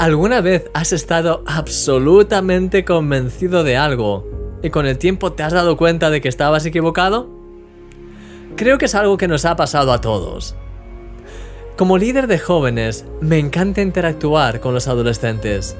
[0.00, 4.26] ¿Alguna vez has estado absolutamente convencido de algo
[4.62, 7.28] y con el tiempo te has dado cuenta de que estabas equivocado?
[8.56, 10.56] Creo que es algo que nos ha pasado a todos.
[11.76, 15.76] Como líder de jóvenes, me encanta interactuar con los adolescentes.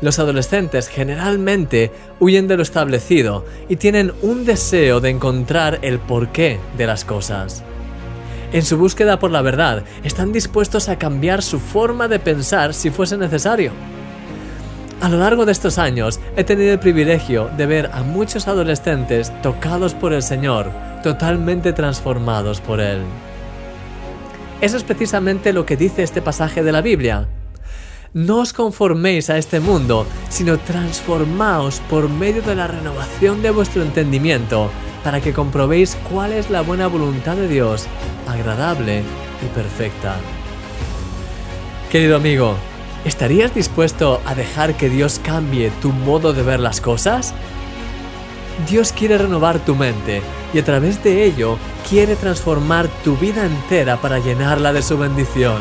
[0.00, 6.58] Los adolescentes generalmente huyen de lo establecido y tienen un deseo de encontrar el porqué
[6.76, 7.62] de las cosas.
[8.56, 12.88] En su búsqueda por la verdad, están dispuestos a cambiar su forma de pensar si
[12.88, 13.70] fuese necesario.
[15.02, 19.30] A lo largo de estos años he tenido el privilegio de ver a muchos adolescentes
[19.42, 20.70] tocados por el Señor,
[21.02, 23.00] totalmente transformados por Él.
[24.62, 27.28] Eso es precisamente lo que dice este pasaje de la Biblia.
[28.14, 33.82] No os conforméis a este mundo, sino transformaos por medio de la renovación de vuestro
[33.82, 34.70] entendimiento,
[35.04, 37.86] para que comprobéis cuál es la buena voluntad de Dios,
[38.26, 39.02] agradable
[39.42, 40.16] y perfecta.
[41.90, 42.56] Querido amigo,
[43.04, 47.34] ¿estarías dispuesto a dejar que Dios cambie tu modo de ver las cosas?
[48.68, 53.98] Dios quiere renovar tu mente y a través de ello quiere transformar tu vida entera
[53.98, 55.60] para llenarla de su bendición.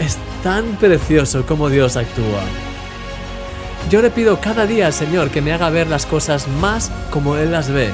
[0.00, 2.42] Es tan precioso como Dios actúa.
[3.90, 7.36] Yo le pido cada día al Señor que me haga ver las cosas más como
[7.36, 7.90] Él las ve.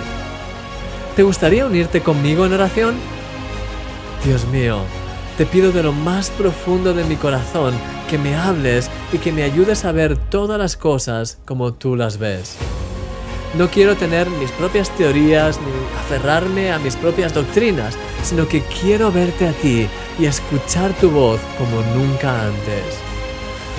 [1.16, 2.94] ¿Te gustaría unirte conmigo en oración?
[4.24, 4.80] Dios mío,
[5.36, 7.74] te pido de lo más profundo de mi corazón
[8.08, 12.18] que me hables y que me ayudes a ver todas las cosas como tú las
[12.18, 12.56] ves.
[13.56, 19.10] No quiero tener mis propias teorías ni aferrarme a mis propias doctrinas, sino que quiero
[19.10, 22.98] verte a ti y escuchar tu voz como nunca antes.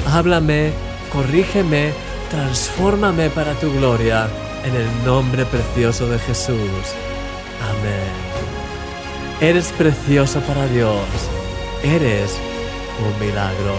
[0.07, 0.71] Háblame,
[1.11, 1.91] corrígeme,
[2.31, 4.27] transfórmame para tu gloria,
[4.63, 6.95] en el nombre precioso de Jesús.
[7.69, 8.28] Amén.
[9.41, 10.99] Eres precioso para Dios.
[11.81, 12.37] Eres
[12.99, 13.73] un milagro.